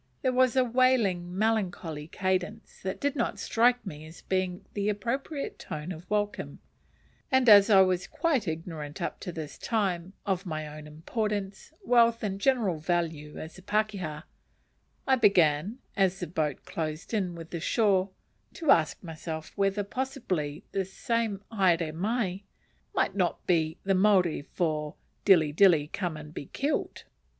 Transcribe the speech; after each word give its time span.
There 0.23 0.33
was 0.33 0.55
a 0.55 0.63
wailing 0.63 1.37
melancholy 1.37 2.07
cadence 2.07 2.79
that 2.81 2.99
did 2.99 3.15
not 3.15 3.37
strike 3.37 3.85
me 3.85 4.07
as 4.07 4.23
being 4.23 4.65
the 4.73 4.89
appropriate 4.89 5.59
tone 5.59 5.91
of 5.91 6.09
welcome; 6.09 6.57
and 7.31 7.47
as 7.47 7.69
I 7.69 7.81
was 7.83 8.07
quite 8.07 8.47
ignorant 8.47 8.99
up 8.99 9.19
to 9.19 9.31
this 9.31 9.59
time 9.59 10.13
of 10.25 10.43
my 10.43 10.67
own 10.67 10.87
importance, 10.87 11.71
wealth, 11.83 12.23
and 12.23 12.41
general 12.41 12.79
value 12.79 13.37
as 13.37 13.59
a 13.59 13.61
pakeha, 13.61 14.23
I 15.05 15.17
began, 15.17 15.77
as 15.95 16.19
the 16.19 16.25
boat 16.25 16.65
closed 16.65 17.13
in 17.13 17.35
with 17.35 17.51
the 17.51 17.59
shore, 17.59 18.09
to 18.55 18.71
ask 18.71 19.03
myself 19.03 19.51
whether 19.55 19.83
possibly 19.83 20.63
this 20.71 20.91
same 20.91 21.43
"haere 21.51 21.93
mai" 21.93 22.41
might 22.95 23.13
not 23.15 23.45
be 23.45 23.77
the 23.83 23.93
Maori 23.93 24.41
for 24.41 24.95
"dilly, 25.25 25.51
dilly, 25.51 25.91
come 25.93 26.17
and 26.17 26.33
be 26.33 26.47
killed." 26.47 27.03